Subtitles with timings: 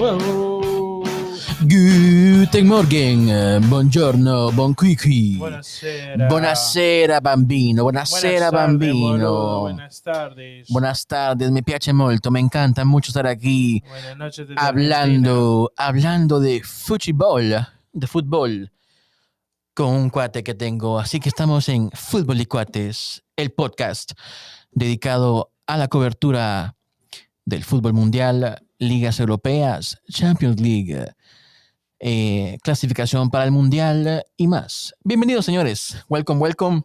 [0.00, 1.02] Wow.
[1.60, 4.96] Guten Morgen, eh, buongiorno, buon qui
[5.36, 6.26] Buonasera.
[6.26, 8.96] Buonasera bambino, buonasera Buenas bambino.
[8.96, 10.68] boludo, Buenas tardes.
[10.70, 16.40] Buenas tardes, me piace molto, me encanta mucho estar aquí Buenas noches desde hablando, hablando
[16.40, 18.72] de fútbol, de fútbol,
[19.74, 20.98] con un cuate que tengo.
[20.98, 24.12] Así que estamos en Fútbol y Cuates, el podcast
[24.70, 26.74] dedicado a la cobertura
[27.44, 31.04] del fútbol mundial, ligas europeas, Champions League,
[32.00, 34.94] eh, clasificación para el mundial y más.
[35.04, 36.02] Bienvenidos, señores.
[36.08, 36.82] Welcome, welcome.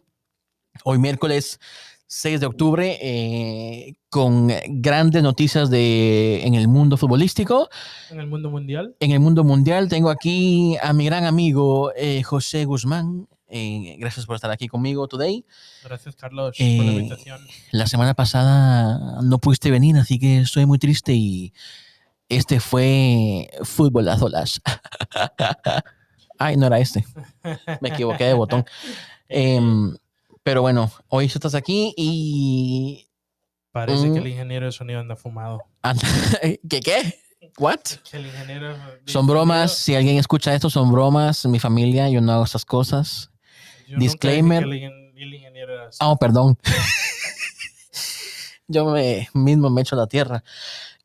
[0.84, 1.58] Hoy miércoles
[2.06, 7.70] 6 de octubre, eh, con grandes noticias de, en el mundo futbolístico.
[8.10, 8.94] En el mundo mundial.
[9.00, 13.26] En el mundo mundial tengo aquí a mi gran amigo eh, José Guzmán.
[13.48, 15.46] Eh, gracias por estar aquí conmigo today.
[15.82, 17.40] Gracias, Carlos, Eh, por la invitación.
[17.70, 21.54] La semana pasada no pudiste venir, así que estoy muy triste y
[22.28, 24.60] este fue fútbol a solas.
[26.38, 27.04] Ay, no era este.
[27.80, 28.64] Me equivoqué de botón.
[29.28, 29.96] Em,
[30.42, 33.08] pero bueno, hoy estás aquí y...
[33.72, 34.12] Parece mm.
[34.14, 35.62] que el ingeniero de sonido anda fumado.
[36.68, 37.18] ¿Qué qué?
[37.58, 37.80] ¿What?
[38.10, 39.72] Que el ingeniero de Son bromas.
[39.72, 41.44] sonido- Si alguien escucha esto, son bromas.
[41.46, 43.30] Mi familia, yo no hago esas cosas.
[43.86, 44.64] Yo nunca disclaimer.
[44.64, 45.98] que el, ingen- el ingeniero era así.
[46.02, 46.58] Oh, perdón.
[48.68, 50.42] yo me, mismo me echo la tierra.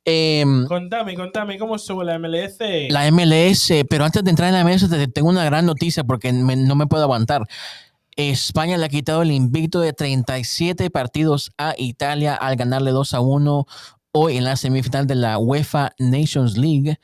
[0.03, 2.57] Em, Contame, contame, ¿cómo estuvo la MLS?
[2.89, 6.33] la MLS, pero antes de entrar en la MLS, te- tengo una gran noticia porque
[6.33, 7.43] me- no me puedo aguantar.
[8.15, 13.19] España le ha quitado el invicto de 37 partidos a Italia al ganarle 2 a
[13.21, 13.65] 1
[14.11, 16.99] hoy en la semifinal de la UEFA Nations League.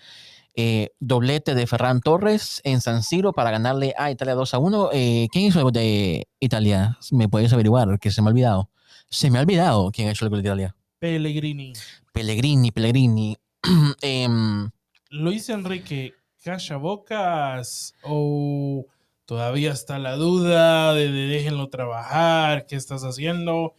[0.59, 4.89] Eh, doblete de Ferran Torres en San Siro para ganarle a Italia 2 a 1.
[4.91, 6.97] Eh, ¿Quién hizo el gol de Italia?
[7.11, 7.99] ¿Me puedes averiguar?
[7.99, 8.69] Que se me ha olvidado.
[9.09, 10.75] Se me ha olvidado quién ha hecho el gol de Italia.
[10.99, 11.73] Pellegrini.
[12.11, 13.37] Pellegrini, Pellegrini.
[14.01, 14.69] Em,
[15.09, 18.85] Luis Enrique, calla bocas o
[19.25, 23.75] todavía está la duda de, de déjenlo trabajar, qué estás haciendo,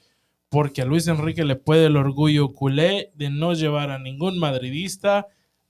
[0.48, 5.26] porque a Luis Enrique le puede el orgullo culé de no llevar a ningún madridista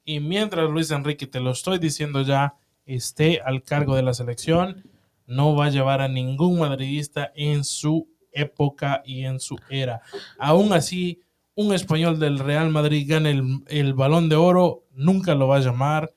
[0.09, 2.55] y mientras Luis Enrique, te lo estoy diciendo ya,
[2.87, 4.91] esté al cargo de la selección,
[5.27, 10.01] no va a llevar a ningún madridista en su época y en su era.
[10.39, 11.21] Aún así,
[11.59, 15.61] un español del Real Madrid gane el, el balón de oro, nunca lo va a
[15.61, 16.15] llamar,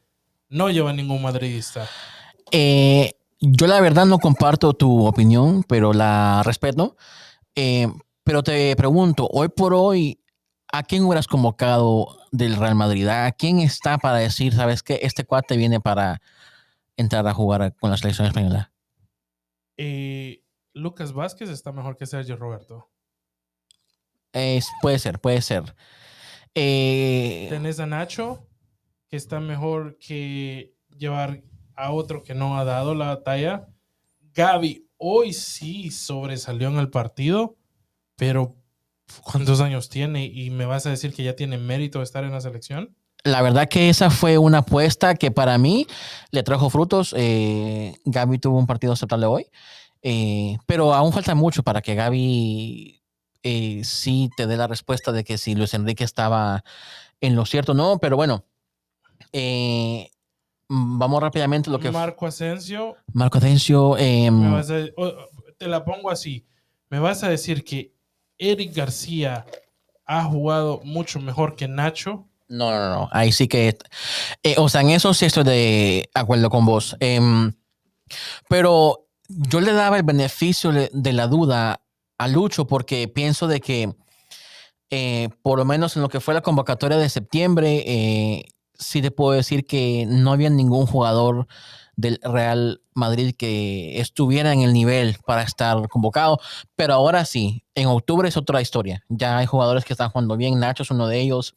[0.50, 1.90] no lleva ningún madridista.
[2.52, 6.96] Eh, yo la verdad no comparto tu opinión, pero la respeto.
[7.56, 7.88] Eh,
[8.24, 10.24] pero te pregunto, hoy por hoy,
[10.72, 13.08] ¿a quién hubieras convocado del Real Madrid?
[13.08, 16.22] ¿A quién está para decir, sabes que este cuate viene para
[16.98, 18.72] entrar a jugar con la selección española?
[19.76, 20.44] Eh,
[20.76, 22.92] Lucas Vázquez está mejor que Sergio Roberto.
[24.34, 25.76] Es- puede ser, puede ser.
[26.56, 28.48] Eh, Tenés a Nacho,
[29.10, 31.42] que está mejor que llevar
[31.76, 33.68] a otro que no ha dado la talla.
[34.34, 37.58] Gaby hoy sí sobresalió en el partido,
[38.16, 38.56] pero
[39.24, 40.26] ¿cuántos años tiene?
[40.26, 42.96] ¿Y me vas a decir que ya tiene mérito de estar en la selección?
[43.24, 45.86] La verdad que esa fue una apuesta que para mí
[46.32, 47.14] le trajo frutos.
[47.18, 49.46] Eh, Gaby tuvo un partido aceptable hoy,
[50.02, 53.01] eh, pero aún falta mucho para que Gaby
[53.44, 56.64] eh, sí te dé la respuesta de que si Luis Enrique estaba
[57.22, 57.98] en lo cierto o no.
[58.00, 58.46] Pero bueno,
[59.34, 60.10] eh,
[60.70, 61.92] mm, vamos rápidamente a lo que...
[61.92, 64.64] Marco Asensio, Marco Asensio, em, a-
[65.58, 66.46] te la pongo así.
[66.90, 67.94] Me vas a decir que
[68.38, 69.46] Eric García
[70.06, 72.28] ha jugado mucho mejor que Nacho.
[72.48, 73.10] No, no, no.
[73.12, 73.78] Ahí sí que.
[74.44, 76.98] eh, o sea, en eso sí estoy de acuerdo con vos.
[77.00, 77.54] Em,
[78.50, 81.82] pero yo le daba el beneficio de la duda
[82.22, 83.96] a Lucho porque pienso de que,
[84.92, 88.46] eh, por lo menos en lo que fue la convocatoria de septiembre, eh,
[88.78, 91.48] sí te puedo decir que no había ningún jugador
[91.96, 96.40] del Real Madrid que estuviera en el nivel para estar convocado.
[96.76, 99.04] Pero ahora sí, en octubre es otra historia.
[99.10, 100.60] Ya hay jugadores que están jugando bien.
[100.60, 101.56] Nacho es uno de ellos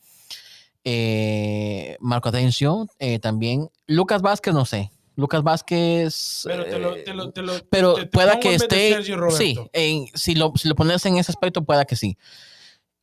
[0.85, 3.69] eh, Marco Atencio eh, también.
[3.87, 4.91] Lucas Vázquez, no sé.
[5.17, 6.43] Lucas Vázquez.
[6.45, 9.03] Pero te lo, eh, te lo, te lo- pero te- te pueda que esté.
[9.31, 12.17] Sí, en- si, lo, si lo pones en ese aspecto, pueda que sí.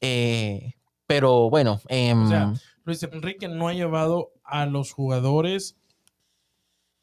[0.01, 0.73] Eh,
[1.07, 1.79] pero bueno.
[1.87, 2.53] em, O sea,
[2.83, 5.77] Luis Enrique no ha llevado a los jugadores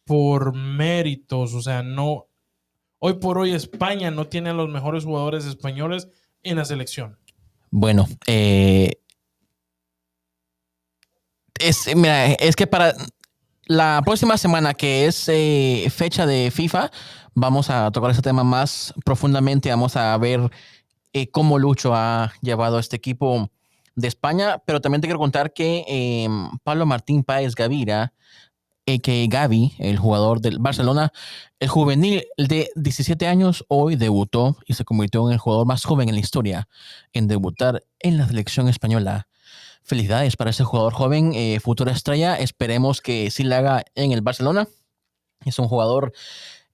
[0.04, 1.54] por méritos.
[1.54, 2.26] O sea, no.
[2.98, 6.08] Hoy por hoy España no tiene a los mejores jugadores españoles
[6.42, 7.18] en la selección.
[7.70, 8.06] bueno.
[8.26, 8.92] eh,
[11.60, 12.94] es, mira, es que para
[13.68, 16.90] la próxima semana, que es eh, fecha de FIFA,
[17.34, 19.68] vamos a tocar ese tema más profundamente.
[19.68, 20.40] Vamos a ver
[21.12, 23.50] eh, cómo Lucho ha llevado a este equipo
[23.94, 28.14] de España, pero también te quiero contar que em, Pablo Martín Páez Gavira,
[29.02, 31.12] que Gavi, el jugador del Barcelona,
[31.60, 36.08] el juvenil de 17 años, hoy debutó y se convirtió en el jugador más joven
[36.08, 36.68] en la historia
[37.12, 39.27] en debutar en la selección española.
[39.88, 42.38] Felicidades para ese jugador joven, eh, futura estrella.
[42.38, 44.68] Esperemos que sí la haga en el Barcelona.
[45.46, 46.12] Es un jugador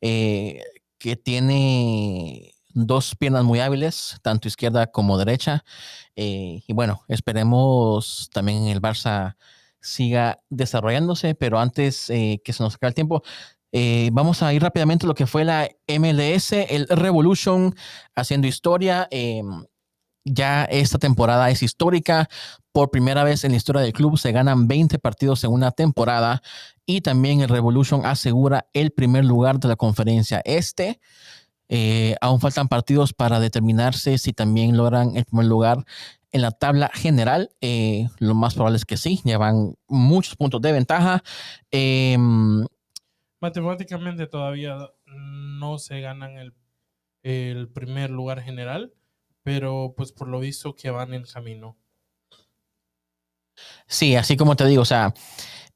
[0.00, 0.61] eh,
[0.99, 5.64] que tiene dos piernas muy hábiles, tanto izquierda como derecha.
[6.16, 9.37] Eh, y bueno, esperemos también el Barça
[9.81, 13.22] siga desarrollándose, pero antes que se nos acabe el tiempo,
[13.70, 17.76] eh, vamos a ir rápidamente a lo que fue la MLS, el Revolution,
[18.17, 19.08] haciendo historia.
[20.25, 22.29] Ya esta temporada es histórica.
[22.73, 26.43] Por primera vez en la historia del club se ganan 20 partidos en una temporada
[26.87, 31.00] y también el Revolution asegura el primer lugar de la conferencia este.
[31.69, 35.85] Eh, aún faltan partidos para determinarse si también logran el primer lugar
[36.35, 37.50] en la tabla general.
[37.61, 41.23] Eh, lo más probable es que sí, llevan muchos puntos de ventaja.
[41.70, 42.67] Em,
[43.41, 48.93] Matemáticamente todavía no se ganan el, primer lugar general,
[49.44, 51.76] pero pues por lo visto que van en camino.
[53.87, 55.14] Sí, así como te digo, o sea,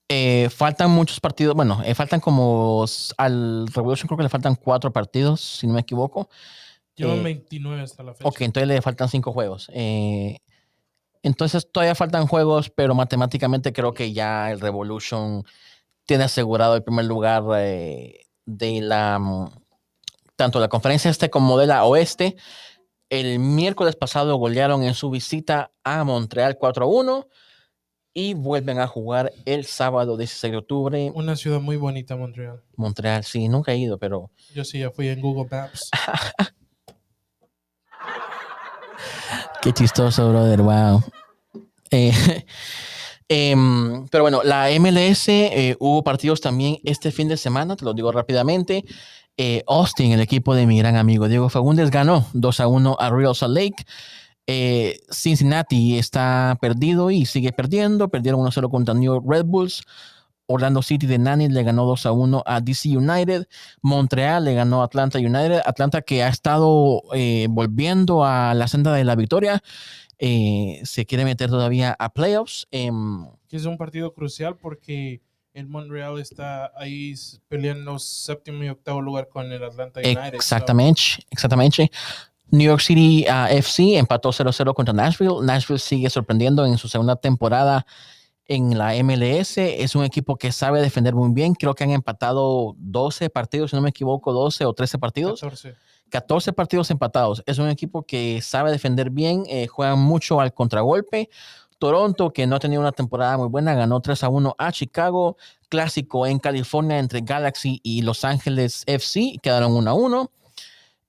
[0.08, 2.84] eh, faltan muchos partidos, bueno, eh, faltan como
[3.18, 6.28] al Revolution creo que le faltan cuatro partidos, si no me equivoco.
[6.96, 8.28] Llevan 29 hasta la fecha.
[8.28, 9.70] Ok, entonces le faltan cinco juegos.
[9.72, 10.38] Eh,
[11.22, 15.44] entonces todavía faltan juegos, pero matemáticamente creo que ya el Revolution
[16.06, 19.50] tiene asegurado el primer lugar eh, de la mm,
[20.36, 22.36] tanto la conferencia este como de la oeste.
[23.10, 27.26] El miércoles pasado golearon en su visita a Montreal 4-1
[28.12, 31.12] y vuelven a jugar el sábado 16 de octubre.
[31.14, 32.62] Una ciudad muy bonita, Montreal.
[32.76, 34.30] Montreal, sí, nunca he ido, pero...
[34.54, 35.90] Yo sí, ya fui en Google Maps.
[39.62, 40.60] Qué chistoso, brother.
[40.60, 41.02] Wow.
[41.90, 42.12] Eh,
[43.28, 47.94] em, pero bueno, la MLS eh, hubo partidos también este fin de semana, te lo
[47.94, 48.84] digo rápidamente.
[49.38, 53.10] Eh, Austin, el equipo de mi gran amigo Diego Fagundes, ganó 2 a 1 a
[53.10, 53.86] Real Salt Lake.
[55.10, 58.08] Cincinnati está perdido y sigue perdiendo.
[58.08, 59.84] Perdieron 1 0 contra New York Red Bulls.
[60.50, 63.46] Orlando City de Nani le ganó 2 a 1 a DC United.
[63.82, 65.60] Montreal le ganó a Atlanta United.
[65.64, 69.62] Atlanta que ha estado eh, volviendo a la senda de la victoria.
[70.18, 72.66] Eh, se quiere meter todavía a playoffs.
[72.70, 75.20] Em, es un partido crucial porque
[75.58, 77.14] el Montreal está ahí
[77.48, 80.34] peleando séptimo y octavo lugar con el Atlanta United.
[80.34, 81.90] Exactamente, exactamente.
[82.50, 85.42] New York City uh, FC empató 0-0 contra Nashville.
[85.42, 87.84] Nashville sigue sorprendiendo en su segunda temporada
[88.46, 89.58] en la MLS.
[89.58, 91.54] Es un equipo que sabe defender muy bien.
[91.54, 95.40] Creo que han empatado 12 partidos, si no me equivoco, 12 o 13 partidos.
[95.40, 95.74] 14.
[96.08, 97.42] 14 partidos empatados.
[97.46, 101.28] Es un equipo que sabe defender bien, eh, juega mucho al contragolpe.
[101.78, 105.36] Toronto, que no ha tenido una temporada muy buena, ganó 3 a 1 a Chicago.
[105.68, 110.30] Clásico en California entre Galaxy y Los Ángeles FC, quedaron 1 a 1.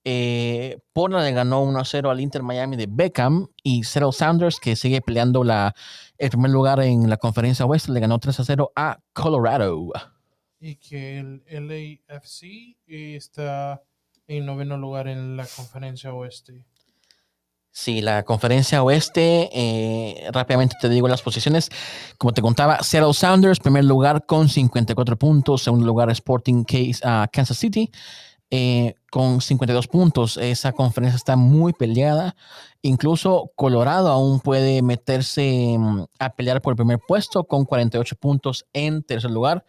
[0.06, 4.60] Eh, Portland le ganó 1 a 0 al Inter Miami de Beckham y Seattle Sounders,
[4.60, 5.76] que sigue peleando la,
[6.18, 9.92] el primer lugar en la conferencia oeste, le ganó 3 a 0 a Colorado.
[10.60, 13.82] Y que el LAFC está
[14.28, 16.64] en noveno lugar en la conferencia oeste.
[17.72, 21.70] Sí, la conferencia oeste, eh, rápidamente te digo las posiciones.
[22.18, 27.28] Como te contaba, Seattle Sounders, primer lugar con 54 puntos, segundo lugar Sporting Case, uh,
[27.32, 27.92] Kansas City,
[28.50, 30.38] eh, con 52 puntos.
[30.38, 32.36] Esa conferencia está muy peleada.
[32.82, 38.66] Incluso Colorado aún puede meterse mm, a pelear por el primer puesto con 48 puntos
[38.74, 39.66] en tercer lugar.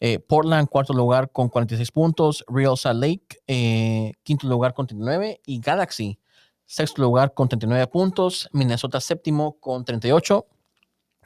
[0.00, 2.44] Eh, Portland, cuarto lugar con 46 puntos.
[2.48, 5.40] Real Salt Lake, eh, quinto lugar con 39.
[5.44, 6.18] Y Galaxy,
[6.66, 8.48] sexto lugar con 39 puntos.
[8.52, 10.46] Minnesota, séptimo con 38.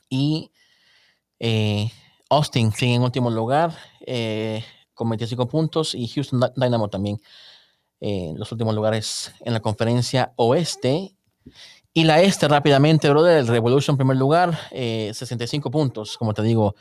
[0.09, 0.51] Y
[2.29, 3.75] Austin sigue en último lugar
[4.95, 7.19] con 25 puntos y Houston Dynamo también
[8.01, 11.17] en los últimos lugares en la conferencia oeste.
[11.93, 16.43] Y la este rápidamente, brother, el Revolution en primer lugar, 65 eh, puntos, como te
[16.43, 16.77] digo,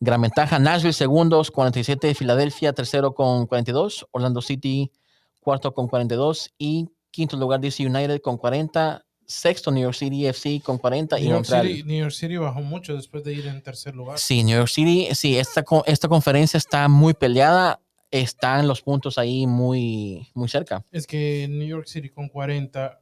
[0.00, 0.58] gran ventaja.
[0.58, 4.92] Nashville segundos, 47, Filadelfia tercero con 42, Orlando City
[5.40, 10.60] cuarto con 42 y quinto lugar DC United con 40, sexto New York City FC
[10.62, 13.62] con 40 New y York City, New York City bajó mucho después de ir en
[13.62, 14.18] tercer lugar.
[14.18, 17.80] Sí, New York City, sí, esta, esta conferencia está muy peleada,
[18.10, 20.84] están los puntos ahí muy, muy cerca.
[20.90, 23.00] Es que New York City con 40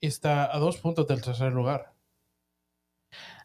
[0.00, 1.92] está a dos puntos del tercer lugar.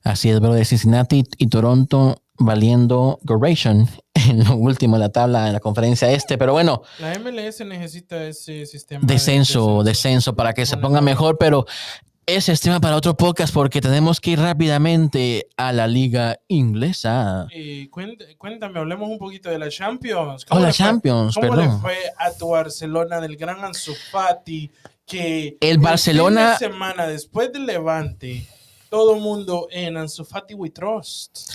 [0.04, 3.88] Así es, bro, de Cincinnati y Toronto valiendo Goration
[4.30, 6.82] en lo último de la tabla en la conferencia este, pero bueno.
[7.00, 9.02] La MLS necesita ese sistema.
[9.06, 11.66] Descenso, descenso, descenso para que se ponga mejor, pero
[12.26, 17.48] ese es tema para otro podcast porque tenemos que ir rápidamente a la liga inglesa.
[17.52, 20.46] Y cuént- cuéntame, hablemos un poquito de la Champions.
[20.50, 21.74] Oh, la le fue- Champions, ¿Cómo perdón.
[21.76, 24.72] le fue a tu Barcelona del gran Ansu Fati?
[25.06, 28.46] Que El Barcelona- fin de semana después del Levante,
[28.90, 31.52] todo mundo en Ansu Fati we trust.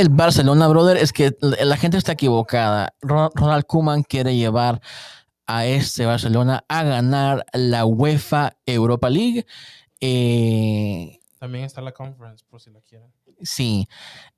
[0.00, 2.94] El Barcelona, brother, es que la gente está equivocada.
[3.02, 4.80] Ro- Ronald Koeman quiere llevar
[5.46, 9.44] a este Barcelona a ganar la UEFA Europa League.
[10.00, 13.12] Eh, También está la conference, por si la quieren.
[13.42, 13.86] sí,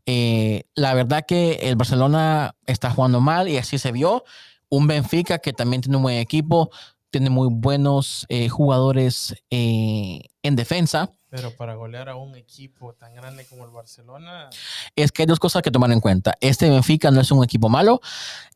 [0.06, 4.24] eh, la verdad que el Barcelona está jugando mal y así se vio.
[4.70, 6.70] Un Benfica que también tiene un buen equipo,
[7.10, 11.10] tiene muy buenos eh, jugadores eh, en defensa.
[11.30, 14.50] Pero para golear a un equipo tan grande como el Barcelona,
[14.94, 16.34] es que hay dos cosas que tomar en cuenta.
[16.40, 18.00] Este Benfica no es un equipo malo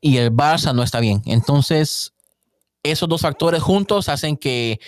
[0.01, 1.23] y el Barça no está bien.
[1.27, 2.13] Entonces,
[2.85, 4.79] esos dos factores juntos hacen que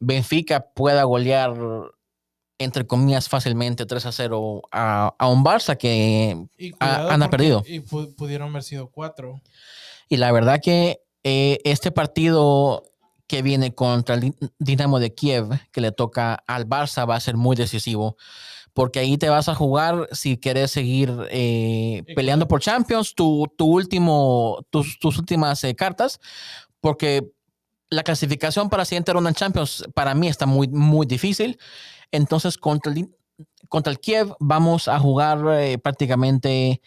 [0.00, 1.54] Benfica pueda golear,
[2.58, 6.46] entre comillas, fácilmente 3 a 0 a, a un Barça que...
[7.28, 7.62] porque- perdido.
[7.66, 9.40] Y pu- pudieron haber sido cuatro.
[10.08, 12.82] Y la verdad que eh, este partido
[13.30, 17.20] que viene contra el Din- Dinamo de Kiev, que le toca al Barça, va a
[17.20, 18.16] ser muy decisivo.
[18.72, 23.66] Porque ahí te vas a jugar si quieres seguir eh, peleando por Champions, tu, tu
[23.66, 26.18] último, tus, tus últimas eh, cartas,
[26.80, 27.30] porque
[27.88, 31.56] la clasificación para la siguiente ronda en Champions para mí está muy, muy difícil.
[32.10, 33.14] Entonces, contra el,
[33.68, 36.80] contra el Kiev vamos a jugar eh, prácticamente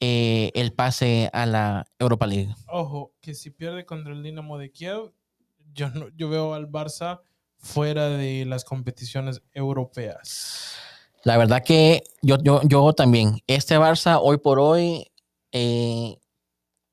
[0.00, 2.54] eh, el pase a la Europa League.
[2.68, 5.12] Ojo, que si pierde contra el Dinamo de Kiev,
[5.74, 7.20] yo, no, yo veo al Barça
[7.58, 10.76] fuera de las competiciones europeas.
[11.24, 13.40] La verdad que yo, yo, yo también.
[13.46, 15.10] Este Barça hoy por hoy
[15.52, 16.18] eh,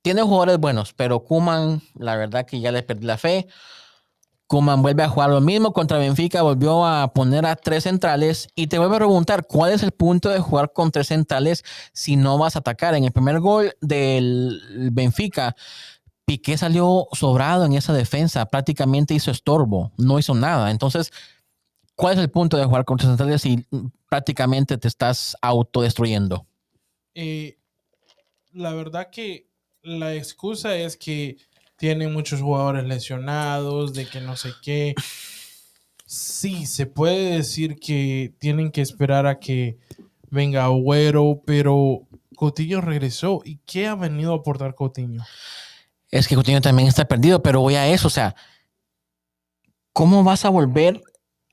[0.01, 3.47] tiene jugadores buenos, pero Kuman, la verdad que ya le perdí la fe.
[4.47, 8.67] Kuman vuelve a jugar lo mismo contra Benfica, volvió a poner a tres centrales y
[8.67, 12.37] te vuelvo a preguntar, ¿cuál es el punto de jugar con tres centrales si no
[12.37, 12.95] vas a atacar?
[12.95, 15.55] En el primer gol del Benfica,
[16.31, 20.71] Piqué salió sobrado en esa defensa, prácticamente hizo estorbo, no hizo nada.
[20.71, 21.11] Entonces,
[21.93, 23.65] ¿cuál es el punto de jugar con tres centrales si
[24.07, 26.47] prácticamente te estás autodestruyendo?
[27.15, 27.57] Eh,
[28.53, 29.49] la verdad que
[29.81, 31.35] la excusa es que
[31.75, 34.95] tienen muchos jugadores lesionados, de que no sé qué.
[36.05, 39.77] Sí, se puede decir que tienen que esperar a que
[40.29, 42.07] venga Agüero, pero
[42.37, 43.41] Coutinho regresó.
[43.43, 45.25] ¿Y qué ha venido a aportar Coutinho?
[46.11, 48.35] Es que Coutinho también está perdido, pero voy a eso, o sea,
[49.93, 51.01] ¿cómo vas a volver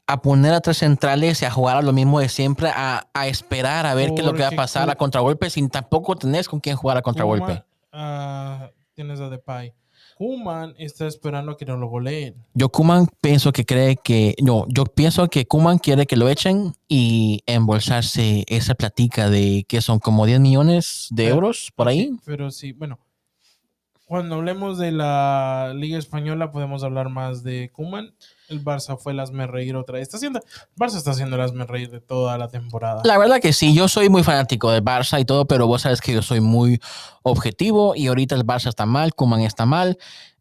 [0.06, 3.26] a poner a tres centrales y a jugar a lo mismo de siempre, a, a
[3.28, 6.48] esperar a ver qué es lo que va a pasar a contragolpe sin tampoco tenés
[6.48, 7.62] con quién jugar a contragolpe?
[7.92, 9.74] Ah, tienes a Depay.
[10.16, 12.34] Kuman está esperando a que no lo goleen.
[12.54, 16.72] Yo Kuman pienso que cree que no, yo pienso que Kuman quiere que lo echen
[16.88, 22.10] y embolsarse esa platica de que son como 10 millones de Pero- euros por ahí.
[22.24, 22.98] Pero sí, bueno.
[24.08, 28.14] Cuando hablemos de la Liga Española, podemos hablar más de Kuman.
[28.48, 30.04] El Barça fue el hazme reír otra vez.
[30.04, 30.40] Está haciendo,
[30.78, 33.02] Barça está haciendo el hazme reír de toda la temporada.
[33.04, 36.00] La verdad que sí, yo soy muy fanático del Barça y todo, pero vos sabes
[36.00, 36.80] que yo soy muy
[37.22, 39.98] objetivo y ahorita el Barça está mal, Kuman está mal.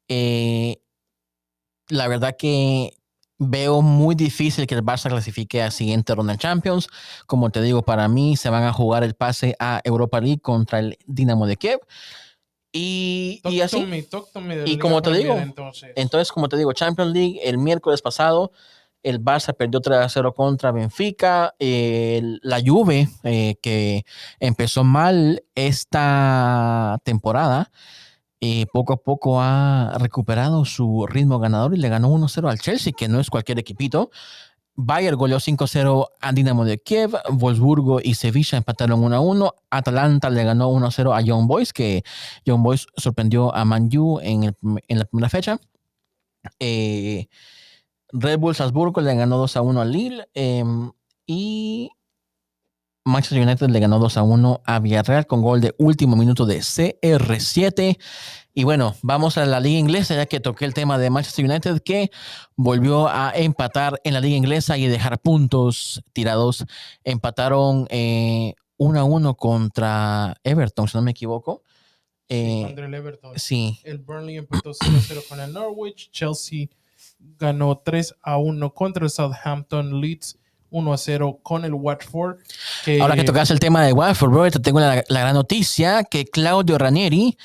[0.07, 0.77] Eh,
[1.89, 2.97] la verdad que
[3.37, 6.87] veo muy difícil que el Barça clasifique a siguiente ronda en Champions.
[7.25, 10.79] Como te digo, para mí se van a jugar el pase a Europa League contra
[10.79, 11.81] el Dinamo de Kiev.
[12.71, 13.85] Y, Talk y to así.
[13.85, 15.91] me, talk to me de la Y como te digo, entonces.
[15.95, 18.51] Entonces, como te digo, Champions League, el miércoles pasado,
[19.03, 21.55] el Barça perdió 3 a 0 contra Benfica.
[21.59, 24.03] El- la Juve, eh, que
[24.39, 27.71] empezó mal esta temporada,
[28.41, 32.93] eh, poco a poco ha recuperado su ritmo ganador y le ganó 1-0 al Chelsea,
[32.95, 34.11] que no es cualquier equipito.
[34.79, 40.71] Bayern goleó 5-0 a Dinamo de Kiev, Wolfsburgo y Sevilla empataron 1-1, Atalanta le ganó
[40.71, 42.03] 1-0 a Young Boys, que
[42.45, 44.55] Young Boys sorprendió a Man U en,
[44.87, 45.59] en la primera fecha.
[46.59, 47.27] Eh,
[48.09, 50.91] Red Bull Salzburgo le ganó 2 a 1 a Lille em,
[51.25, 51.89] y
[53.03, 56.59] Manchester United le ganó 2 a 1 a Villarreal con gol de último minuto de
[56.59, 57.97] CR7.
[58.57, 61.79] Y bueno, vamos a la liga inglesa ya que toqué el tema de Manchester United
[61.83, 62.09] que
[62.55, 66.65] volvió a empatar en la liga inglesa y dejar puntos tirados.
[67.03, 71.61] Empataron eh, 1 a 1 contra Everton, si no me equivoco.
[72.29, 73.37] Eh, Contra el Everton.
[73.37, 76.09] sí, El Burnley empató 0-0 con el Norwich.
[76.09, 76.65] Chelsea
[77.19, 80.01] ganó 3 a 1 contra el Southampton.
[80.01, 80.35] Leeds
[80.69, 82.37] 1 a 0 con el Watford.
[83.01, 86.77] Ahora que tocas el tema de Watford, te tengo la, la gran noticia que Claudio
[86.77, 87.37] Ranieri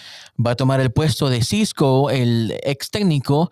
[0.45, 3.51] va a tomar el puesto de Cisco, el ex técnico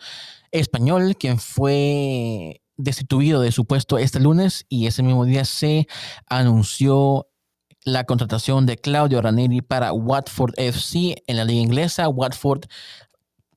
[0.50, 5.86] español, quien fue destituido de su puesto este lunes y ese mismo día se
[6.28, 7.26] anunció
[7.84, 12.08] la contratación de Claudio Ranieri para Watford FC en la liga inglesa.
[12.08, 12.64] Watford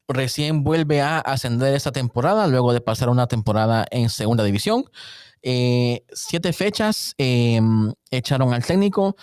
[0.08, 4.86] recién vuelve a ascender esta temporada luego de pasar una temporada en segunda división.
[5.44, 9.16] Eh, siete fechas em, echaron al técnico.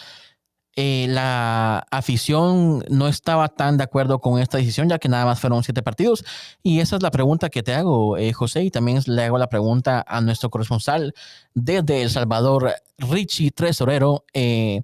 [0.76, 5.40] Eh, la afición no estaba tan de acuerdo con esta decisión, ya que nada más
[5.40, 6.24] fueron siete partidos.
[6.62, 9.48] Y esa es la pregunta que te hago, eh, José, y también le hago la
[9.48, 11.12] pregunta a nuestro corresponsal
[11.54, 14.24] desde El Salvador, Richie Tresorero.
[14.32, 14.82] Eh,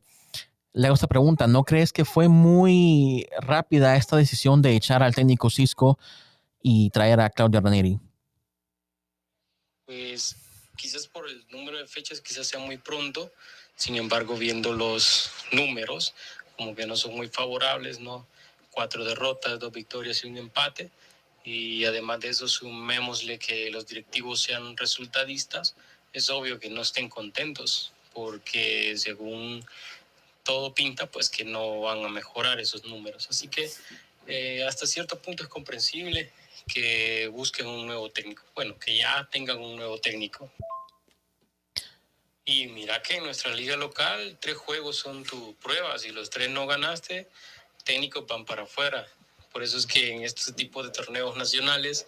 [0.72, 5.14] le hago esta pregunta, ¿no crees que fue muy rápida esta decisión de echar al
[5.14, 5.98] técnico Cisco
[6.60, 7.98] y traer a Claudio Ranieri?
[9.86, 10.36] Pues
[10.86, 13.32] quizás por el número de fechas, quizás sea muy pronto.
[13.74, 16.14] Sin embargo, viendo los números,
[16.56, 18.24] como que no son muy favorables, ¿no?
[18.70, 20.90] Cuatro derrotas, dos victorias y un empate.
[21.44, 25.74] Y además de eso, sumémosle que los directivos sean resultadistas.
[26.12, 29.66] Es obvio que no estén contentos, porque según
[30.44, 33.26] todo pinta, pues que no van a mejorar esos números.
[33.28, 33.68] Así que
[34.28, 36.30] eh, hasta cierto punto es comprensible
[36.72, 38.44] que busquen un nuevo técnico.
[38.54, 40.48] Bueno, que ya tengan un nuevo técnico.
[42.48, 45.98] Y mira que en nuestra liga local, tres juegos son tu prueba.
[45.98, 47.28] Si los tres no ganaste,
[47.84, 49.04] técnicos van para afuera.
[49.52, 52.06] Por eso es que en este tipo de torneos nacionales,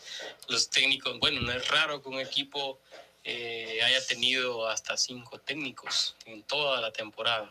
[0.49, 2.79] los técnicos, bueno, no es raro que un equipo
[3.25, 7.51] eh, haya tenido hasta cinco técnicos en toda la temporada.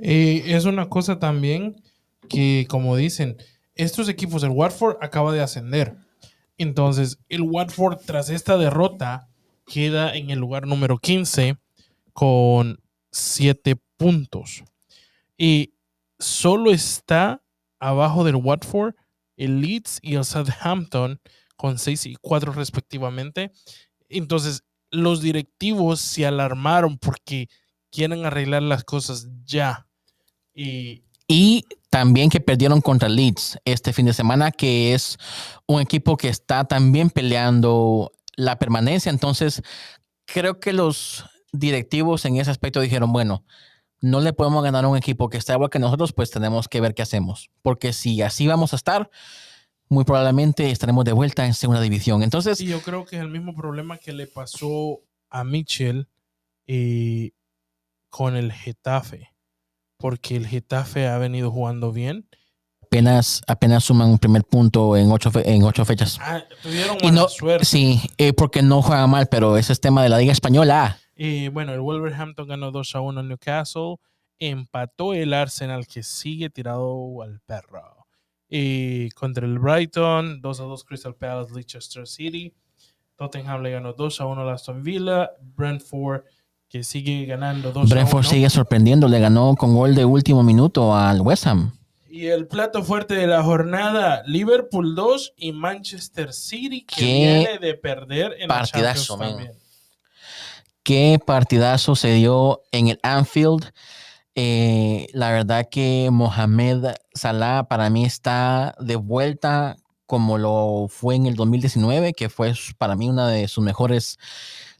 [0.00, 1.80] Eh, es una cosa también
[2.28, 3.36] que, como dicen,
[3.76, 5.94] estos equipos, el Watford acaba de ascender.
[6.58, 9.28] Entonces, el Watford, tras esta derrota,
[9.66, 11.61] queda en el lugar número 15
[12.12, 14.62] con 7 puntos.
[15.36, 15.74] Y
[16.18, 17.42] solo está
[17.78, 18.94] abajo del Watford
[19.36, 21.20] el Leeds y el Southampton
[21.56, 23.52] con 6 y 4 respectivamente.
[24.08, 27.48] Entonces, los directivos se alarmaron porque
[27.90, 29.86] quieren arreglar las cosas ya.
[30.54, 35.18] Y, y también que perdieron contra Leeds este fin de semana, que es
[35.66, 39.10] un equipo que está también peleando la permanencia.
[39.10, 39.62] Entonces,
[40.26, 43.44] creo que los directivos en ese aspecto dijeron, bueno,
[44.00, 46.80] no le podemos ganar a un equipo que está igual que nosotros, pues tenemos que
[46.80, 47.50] ver qué hacemos.
[47.62, 49.10] Porque si así vamos a estar,
[49.88, 52.22] muy probablemente estaremos de vuelta en segunda división.
[52.22, 56.08] Entonces, y yo creo que es el mismo problema que le pasó a Mitchell
[56.66, 57.30] eh,
[58.10, 59.28] con el Getafe.
[59.98, 62.26] Porque el Getafe ha venido jugando bien.
[62.82, 66.18] Apenas, apenas suman un primer punto en ocho, fe- en ocho fechas.
[66.20, 67.64] Ah, tuvieron Y mala no, suerte.
[67.64, 70.98] sí, eh, porque no juega mal, pero ese es tema de la Liga Española.
[71.24, 73.94] Y bueno, el Wolverhampton ganó 2 a 1 en Newcastle.
[74.40, 78.08] Empató el Arsenal que sigue tirado al perro.
[78.48, 82.52] Y contra el Brighton, 2 a 2 Crystal Palace, Leicester City.
[83.14, 85.30] Tottenham le ganó 2 a 1 a Aston Villa.
[85.40, 86.22] Brentford
[86.68, 88.28] que sigue ganando 2 a Brentford 1.
[88.28, 91.78] sigue sorprendiendo, le ganó con gol de último minuto al West Ham.
[92.10, 97.58] Y el plato fuerte de la jornada, Liverpool 2 y Manchester City que Qué viene
[97.60, 99.44] de perder en la partidazo, Champions man.
[99.46, 99.61] también.
[100.84, 103.72] Qué partidazo se dio en el Anfield.
[104.34, 111.26] Eh, la verdad que Mohamed Salah para mí está de vuelta como lo fue en
[111.26, 114.18] el 2019, que fue para mí una de sus mejores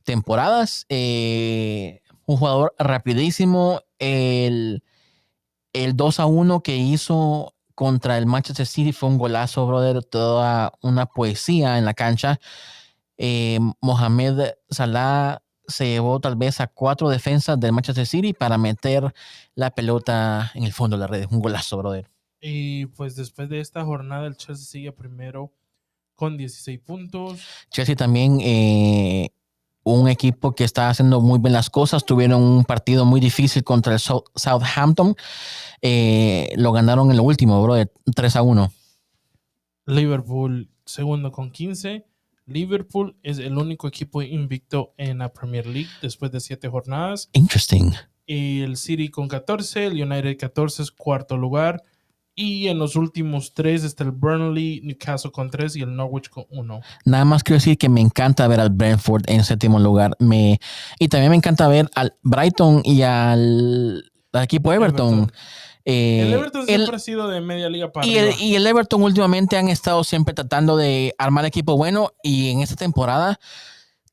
[0.05, 0.87] temporadas.
[0.89, 3.81] Eh, un jugador rapidísimo.
[4.01, 4.83] El,
[5.73, 10.03] el 2 a 1 que hizo contra el Manchester City fue un golazo, brother.
[10.05, 12.41] Toda una poesía en la cancha.
[13.19, 19.13] Eh, Mohamed Salah se llevó tal vez a cuatro defensas del Manchester City para meter
[19.55, 21.27] la pelota en el fondo de la red.
[21.31, 22.09] Un golazo, brother.
[22.41, 25.53] Y pues después de esta jornada, el Chelsea sigue primero
[26.15, 27.41] con 16 puntos.
[27.71, 29.31] Chelsea también, eh,
[29.85, 32.05] un equipo que está haciendo muy bien las cosas.
[32.05, 35.15] Tuvieron un partido muy difícil contra el Sou- Southampton.
[35.81, 38.73] Eh, lo ganaron en lo último, brother, 3 a 1.
[39.87, 42.07] Liverpool segundo con 15.
[42.47, 47.31] Liverpool es el único equipo invicto en la Premier League después de siete jornadas.
[47.33, 47.93] Interesting.
[48.27, 51.83] Y el City con 14, el United 14 es cuarto lugar.
[52.35, 56.47] Y en los últimos tres está el Burnley, Newcastle con 3 y el Norwich con
[56.49, 56.81] 1.
[57.05, 60.17] Nada más quiero decir que me encanta ver al Brentford en séptimo lugar.
[60.19, 60.59] Me,
[60.99, 65.15] y también me encanta ver al Brighton y al, al equipo Everton.
[65.15, 65.33] Everton.
[65.85, 68.35] Eh, El Everton el- siempre ha sido de media liga para y, arriba.
[68.35, 72.61] el, y el Everton últimamente han estado siempre tratando de armar equipo bueno y en
[72.61, 73.39] esta temporada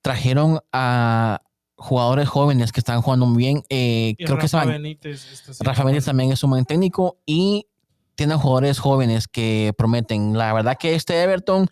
[0.02, 1.42] trajeron a
[1.76, 3.64] jugadores jóvenes que están jugando muy bien.
[3.70, 7.68] Eh, creo que Rafa van- Benítez está Rafa Benítez también es un buen técnico y
[8.16, 10.38] tiene jugadores jóvenes que prometen.
[10.38, 11.68] La verdad que este Everton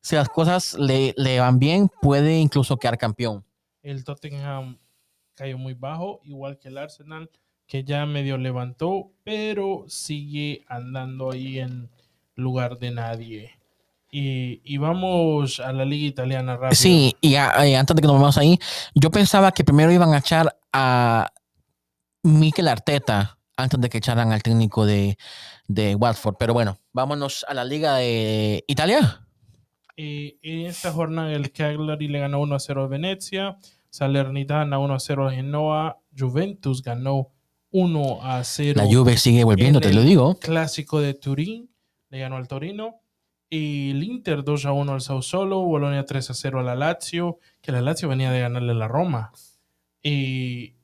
[0.00, 3.44] si las cosas le, le van bien, puede incluso quedar campeón.
[3.82, 4.78] El Tottenham
[5.34, 7.28] cayó muy bajo, igual que el Arsenal,
[7.68, 11.90] que ya medio levantó, pero sigue andando ahí en
[12.34, 13.50] lugar de nadie.
[14.10, 16.74] Y, y vamos a la liga italiana rápido.
[16.74, 18.58] Sí, y a- eh, antes de que nos vamos ahí,
[18.94, 21.30] yo pensaba que primero iban a echar a
[22.22, 25.18] Mikel Arteta antes de que echaran al técnico de,
[25.66, 26.36] de Watford.
[26.38, 29.26] Pero bueno, vámonos a la liga de Italia.
[29.96, 33.58] Eh, en esta jornada el Cagliari le ganó 1 a 0 a Venecia,
[33.90, 37.28] Salernitana 1 a 0 a Genoa, Juventus ganó
[37.70, 40.38] 1 a 0 La Juve sigue volviendo, en te lo digo.
[40.38, 41.70] Clásico de Turín,
[42.10, 43.00] le ganó al Torino.
[43.50, 47.38] Y el Inter 2 a 1 al Sassuolo, Bolonia 3 a 0 a la Lazio,
[47.62, 49.32] que la Lazio venía de ganarle a la Roma.
[50.02, 50.74] Y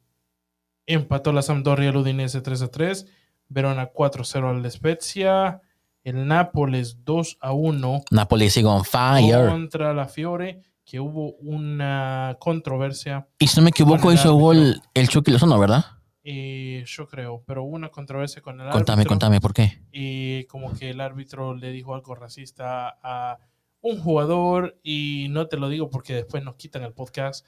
[0.86, 3.06] empató la Sampdoria al Udinese 3 a 3,
[3.48, 5.60] Verona 4 a 0 al Spezia,
[6.04, 9.48] el Nápoles 2 a 1 Napoli sigue on fire.
[9.48, 15.08] contra la Fiore, que hubo una controversia, Y si no me equivoco, hizo gol el
[15.08, 15.84] Chucky Lozano, ¿verdad?
[16.24, 19.10] Eh, yo creo, pero hubo una controversia con el Contame, árbitro.
[19.10, 19.78] contame, ¿por qué?
[19.92, 23.38] y como que el árbitro le dijo algo racista a
[23.82, 27.44] un jugador y no te lo digo porque después nos quitan el podcast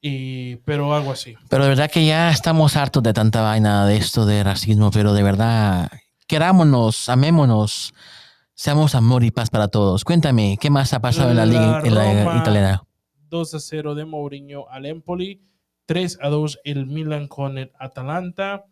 [0.00, 3.96] y pero algo así Pero de verdad que ya estamos hartos de tanta vaina de
[3.96, 5.90] esto de racismo, pero de verdad,
[6.26, 7.94] querámonos, amémonos,
[8.54, 10.04] seamos amor y paz para todos.
[10.04, 12.84] Cuéntame, ¿qué más ha pasado en la liga en la italiana?
[13.30, 15.42] 2 a 0 de Mourinho al Empoli
[15.88, 18.66] 3 a 2 el Milan con el Atalanta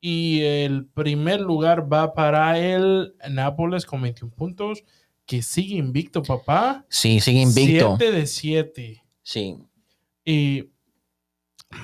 [0.00, 4.84] y el primer lugar va para el Nápoles con 21 puntos
[5.26, 7.96] que sigue invicto papá Sí, sigue invicto.
[7.98, 9.56] 7 de 7 Sí.
[10.24, 10.68] y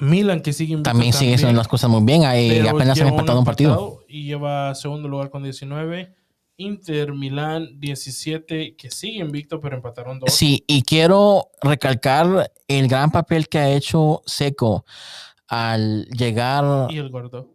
[0.00, 2.24] Milan que sigue invicto También sigue haciendo las cosas muy bien.
[2.24, 4.04] Ahí apenas han empatado un partido.
[4.06, 6.14] Y lleva segundo lugar con 19.
[6.58, 10.34] Inter Milán 17, que sigue invicto, pero empataron dos.
[10.34, 14.84] Sí, y quiero recalcar el gran papel que ha hecho Seco
[15.46, 16.90] al llegar.
[16.90, 17.54] Y el gordo.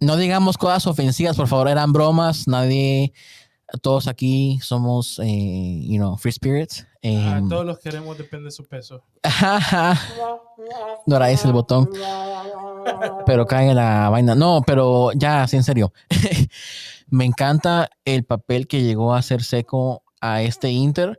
[0.00, 2.48] No digamos cosas ofensivas, por favor, eran bromas.
[2.48, 3.12] Nadie,
[3.82, 6.86] todos aquí somos, eh, you know, free spirits.
[7.04, 9.04] Ah, Em, todos los queremos, depende de su peso.
[11.06, 11.88] no era ese el botón,
[13.24, 14.34] pero cae la vaina.
[14.34, 15.92] No, pero ya, sí, en serio.
[17.10, 21.18] Me encanta el papel que llegó a hacer Seco a este Inter,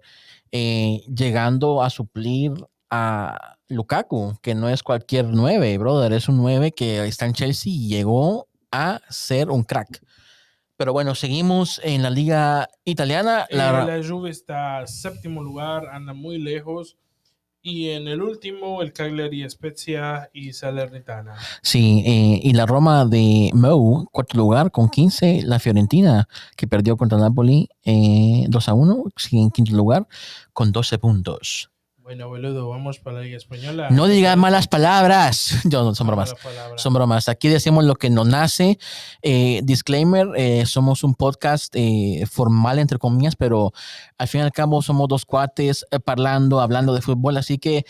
[0.52, 2.54] eh, llegando a suplir
[2.90, 7.72] a Lukaku, que no es cualquier 9, brother, es un 9 que está en Chelsea
[7.72, 10.02] y llegó a ser un crack.
[10.80, 13.46] Pero bueno, seguimos en la liga italiana.
[13.50, 16.96] Eh, La, La, Juve está séptimo lugar, anda muy lejos.
[17.62, 21.36] Y en el último, el Cagliari, Spezia y Salernitana.
[21.62, 25.42] Sí, eh, y la Roma de Mou, cuarto lugar con 15.
[25.44, 30.08] La Fiorentina, que perdió contra Napoli eh, 2 a 1, sigue en quinto lugar
[30.54, 31.72] con 12 puntos.
[32.10, 33.90] Bueno, boludo, vamos para la Liga Española.
[33.92, 35.62] No digas malas palabras.
[35.64, 36.34] Yo, no, son bromas.
[36.76, 37.30] Son bromas.
[37.30, 38.80] Aquí decimos lo que nos nace.
[39.22, 43.74] Eh, disclaimer, eh, somos un podcast eh, formal, entre comillas, pero
[44.18, 47.38] al fin y al cabo somos dos cuates parlando, hablando de fútbol.
[47.38, 47.86] Así que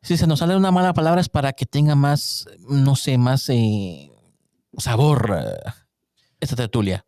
[0.00, 3.50] si se nos sale una mala palabra es para que tenga más, no sé, más
[4.78, 5.44] sabor
[6.38, 7.04] esta tertulia.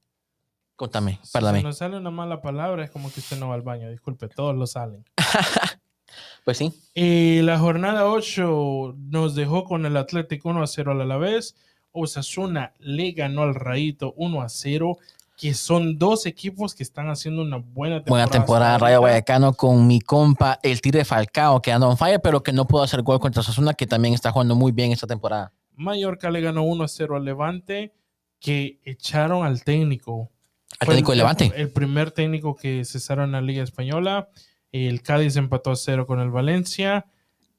[0.75, 3.63] Contame, Si se nos sale una mala palabra, es como que usted no va al
[3.63, 3.89] baño.
[3.89, 5.05] Disculpe, todos lo salen.
[6.45, 6.73] Pues sí.
[6.95, 11.55] Y la jornada 8 nos dejó con el Atlético 1 a 0 al Alavés.
[11.93, 14.99] Osasuna le ganó al Rayito 1 a 0,
[15.37, 18.27] que son dos equipos que están haciendo una buena temporada.
[18.27, 19.03] Buena temporada, Rayo.
[19.03, 22.83] Vallecano con mi compa, el Tigre Falcao, que anda on fire, pero que no pudo
[22.83, 25.53] hacer gol contra Sasuna, que también está jugando muy bien esta temporada.
[25.77, 27.95] Mallorca le ganó 1 a 0 al Levante,
[28.41, 30.31] que echaron al técnico.
[30.81, 31.53] Al Fue técnico el, de Levante.
[31.55, 34.29] El primer técnico que cesaron en la Liga Española.
[34.73, 37.07] El Cádiz empató a 0 con el Valencia.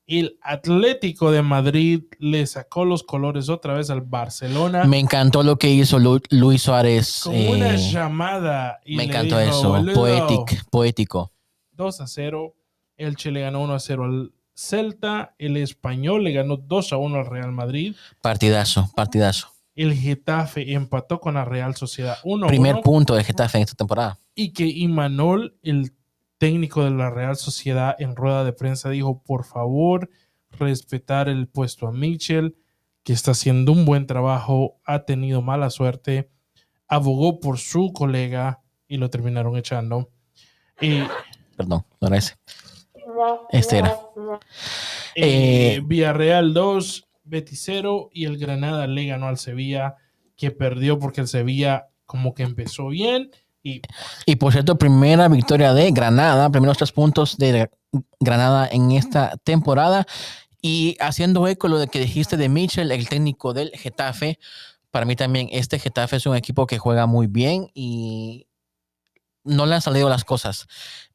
[0.06, 4.84] El Atlético de Madrid le sacó los colores otra vez al Barcelona.
[4.84, 7.22] Me encantó lo que hizo Lu- Luis Suárez.
[7.24, 8.80] con una eh, llamada.
[8.84, 9.70] Y me le encantó dijo, eso.
[9.70, 11.32] "Boludo, Poetic, poético.
[11.72, 12.54] 2 a 0.
[12.98, 15.36] El Chile ganó 1 a 0 al Celta.
[15.40, 17.96] El Español le ganó 2 a 1 al Real Madrid.
[18.22, 19.50] Partidazo, partidazo.
[19.76, 22.84] El Getafe empató con la Real Sociedad 1 a Primer 1.
[22.84, 24.20] punto de Getafe en esta temporada.
[24.36, 25.94] Y que Imanol, el
[26.44, 30.10] técnico de la Real Sociedad, en rueda de prensa dijo, por favor,
[30.52, 32.58] respetar el puesto a Mitchell,
[33.04, 36.30] que está haciendo un buen trabajo, ha tenido mala suerte,
[36.90, 40.10] abogó por su colega y lo terminaron echando.
[40.82, 41.04] Y
[41.56, 42.36] Perdón, no era ese.
[43.50, 43.98] Este era.
[45.16, 49.96] Eh, Eh, Villarreal 2, Betis 0 y el Granada le ganó al Sevilla,
[50.36, 53.32] que perdió porque el Sevilla como que empezó bien
[53.64, 53.82] Y
[54.26, 57.70] Y por cierto, primera victoria de Granada, primeros tres puntos de
[58.20, 60.06] Granada en esta temporada.
[60.62, 64.40] Y haciendo eco lo que dijiste de Mitchell, el técnico del Getafe,
[64.92, 68.48] para mí también este Getafe es un equipo que juega muy bien y
[69.44, 70.68] no le han salido las cosas.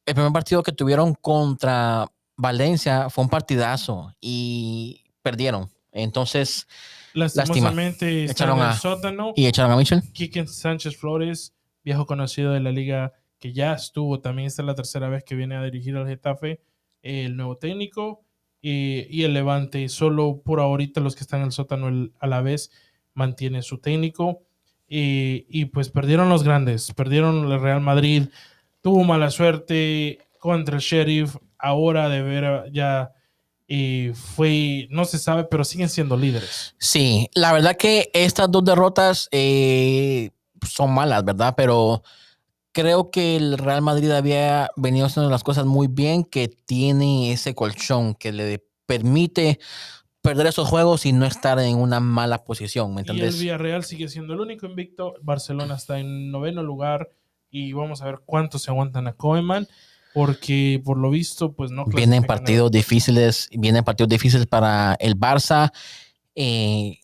[0.05, 5.69] El primer partido que tuvieron contra Valencia fue un partidazo y perdieron.
[5.91, 6.67] Entonces,
[7.13, 9.33] lastimosamente Echaron a- sótano.
[9.35, 10.03] y echaron a Mitchell.
[10.13, 14.75] Quique Sánchez Flores, viejo conocido de la liga que ya estuvo, también esta es la
[14.75, 16.61] tercera vez que viene a dirigir al Getafe,
[17.01, 18.21] el nuevo técnico
[18.61, 19.87] eh, y el Levante.
[19.89, 22.71] Solo por ahorita los que están en el sótano a la vez
[23.13, 24.43] mantiene su técnico.
[24.89, 28.29] Eh, y pues perdieron los grandes, perdieron el Real Madrid,
[28.81, 33.11] tuvo mala suerte contra el Sheriff, ahora de ver ya
[33.67, 36.73] eh, fue, no se sabe, pero siguen siendo líderes.
[36.79, 40.31] Sí, la verdad que estas dos derrotas eh,
[40.67, 41.53] son malas, ¿verdad?
[41.55, 42.03] Pero
[42.71, 47.55] creo que el Real Madrid había venido haciendo las cosas muy bien, que tiene ese
[47.55, 49.59] colchón que le permite
[50.21, 53.33] perder esos juegos y no estar en una mala posición, ¿me Y el?
[53.33, 55.15] Villarreal sigue siendo el único invicto.
[55.21, 57.09] Barcelona está en noveno lugar
[57.49, 59.67] y vamos a ver cuánto se aguantan a Koeman
[60.13, 65.71] porque por lo visto pues no Vienen partidos difíciles, vienen partidos difíciles para el Barça.
[66.35, 66.99] Eh,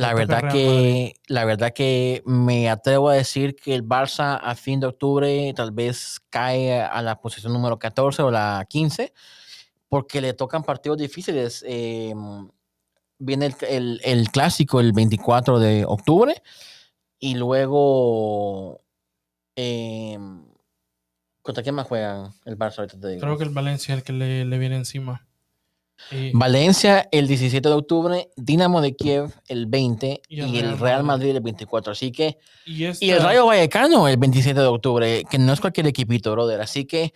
[0.00, 4.80] la verdad que la verdad que me atrevo a decir que el Barça a fin
[4.80, 9.12] de octubre tal vez cae a la posición número 14 o la 15
[9.88, 11.64] porque le tocan partidos difíciles.
[11.66, 12.14] Eh,
[13.18, 16.42] viene el, el- el clásico el 24 de octubre
[17.18, 18.80] y luego
[19.56, 20.18] eh,
[21.42, 23.20] ¿contra quién más juegan el Barça ahorita te digo?
[23.20, 25.26] Creo que el Valencia es el que le, le viene encima.
[26.10, 31.04] Eh, Valencia el 17 de octubre, Dinamo de Kiev el 20 Y y el Real
[31.04, 31.36] Madrid.
[31.36, 31.92] El 24.
[31.92, 35.60] Así que, y, esta- y el Rayo Vallecano el 27 de octubre, que no es
[35.60, 36.60] cualquier equipito, brother.
[36.60, 37.12] Así que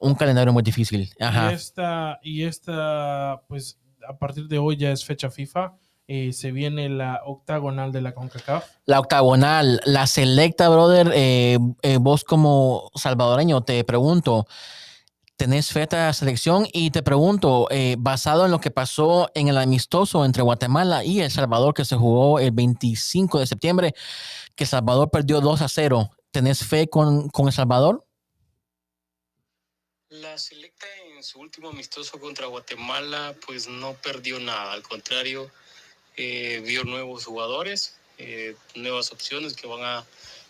[0.00, 1.10] un calendario muy difícil.
[1.18, 1.52] y Ajá.
[1.52, 5.74] esta, y esta, pues a partir de hoy ya es fecha FIFA.
[6.08, 8.64] eh, se viene la octagonal de la CONCACAF.
[8.86, 11.10] La octagonal, la selecta, brother.
[11.14, 14.46] eh, eh, vos como salvadoreño te pregunto,
[15.36, 16.66] ¿tenés fe a esta selección?
[16.72, 21.20] Y te pregunto, eh, basado en lo que pasó en el amistoso entre Guatemala y
[21.20, 23.94] El Salvador que se jugó el 25 de septiembre,
[24.54, 28.06] que El Salvador perdió 2 a 0, ¿tenés fe con, con El Salvador?
[30.10, 35.50] La selecta en su último amistoso contra Guatemala pues no perdió nada, al contrario,
[36.16, 40.04] eh, vio nuevos jugadores, eh, nuevas opciones que van a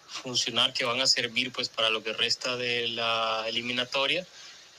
[0.08, 4.26] funcionar, que van a servir pues para lo que resta de la eliminatoria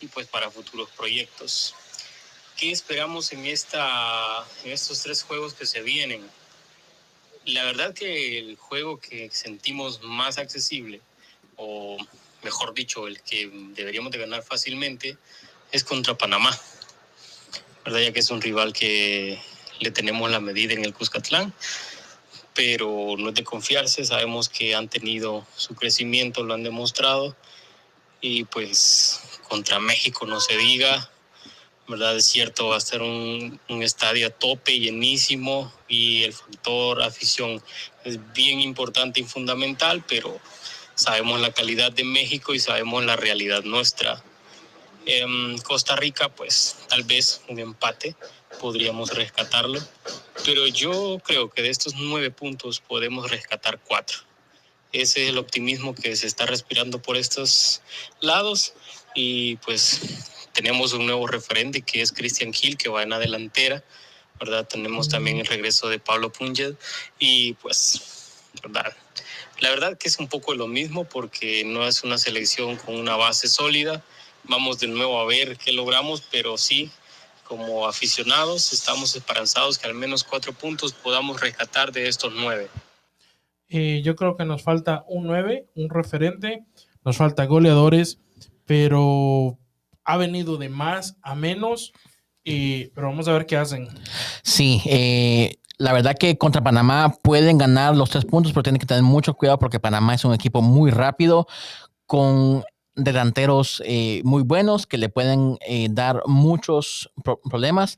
[0.04, 1.74] y pues para futuros proyectos.
[2.58, 6.30] ¿Qué esperamos en, esta, en estos tres juegos que se vienen?
[7.46, 11.00] La verdad que el juego que sentimos más accesible,
[11.56, 11.98] o
[12.44, 15.18] mejor dicho, el que deberíamos de ganar fácilmente,
[15.72, 16.58] es contra Panamá.
[17.86, 18.00] ¿Verdad?
[18.00, 19.42] Ya que es un rival que
[19.80, 21.54] le tenemos la medida en el Cuscatlán,
[22.54, 27.36] pero no es de confiarse, sabemos que han tenido su crecimiento, lo han demostrado,
[28.22, 31.12] y pues contra México no se diga,
[31.88, 32.18] ¿verdad?
[32.18, 37.62] Es cierto, va a ser un, un estadio a tope, llenísimo, y el factor afición
[38.04, 40.40] es bien importante y fundamental, pero
[40.96, 44.24] sabemos la calidad de México y sabemos la realidad nuestra.
[45.06, 48.16] En Costa Rica, pues tal vez un empate
[48.60, 49.80] podríamos rescatarlo,
[50.44, 54.18] pero yo creo que de estos nueve puntos podemos rescatar cuatro.
[54.94, 57.82] Ese es el optimismo que se está respirando por estos
[58.20, 58.74] lados
[59.14, 63.84] y pues tenemos un nuevo referente que es Christian Gil que va en la delantera,
[64.40, 64.68] ¿verdad?
[64.68, 66.78] Tenemos también el regreso de Pablo Pungel
[67.20, 68.96] y pues, ¿verdad?
[69.60, 73.16] La verdad que es un poco lo mismo porque no es una selección con una
[73.16, 74.04] base sólida.
[74.44, 76.92] Vamos de nuevo a ver qué logramos, pero sí,
[77.44, 82.70] como aficionados, estamos esperanzados que al menos cuatro puntos podamos rescatar de estos nueve.
[83.70, 86.64] Eh, yo creo que nos falta un 9, un referente,
[87.04, 88.20] nos falta goleadores,
[88.66, 89.58] pero
[90.06, 91.94] ha venido de más a menos,
[92.46, 93.88] eh, pero vamos a ver qué hacen.
[94.44, 98.86] Sí, eh, la verdad que contra Panamá pueden ganar los tres puntos, pero tienen que
[98.86, 101.48] tener mucho cuidado porque Panamá es un equipo muy rápido,
[102.06, 102.64] con
[102.96, 107.98] delanteros eh, muy buenos que le pueden eh, dar muchos pro- problemas.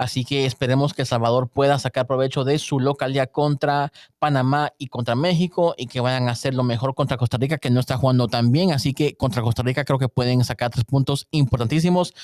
[0.00, 4.86] Así que esperemos que El Salvador pueda sacar provecho de su localidad contra Panamá y
[4.86, 7.98] contra México y que vayan a hacer lo mejor contra Costa Rica, que no está
[7.98, 8.72] jugando tan bien.
[8.72, 12.14] Así que contra Costa Rica creo que pueden sacar tres puntos importantísimos.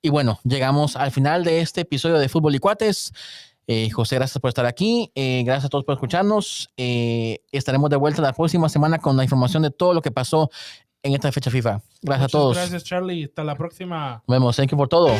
[0.00, 3.12] Y bueno, llegamos al final de este episodio de Fútbol y Cuates.
[3.66, 5.10] Eh, José, gracias por estar aquí.
[5.16, 6.70] Eh, gracias a todos por escucharnos.
[6.76, 10.50] Eh, estaremos de vuelta la próxima semana con la información de todo lo que pasó
[11.02, 11.82] en esta fecha FIFA.
[12.00, 12.56] Gracias Muchas a todos.
[12.56, 13.24] Gracias, Charlie.
[13.24, 14.22] Hasta la próxima.
[14.28, 14.54] Nos vemos.
[14.54, 15.10] Thank you por todo.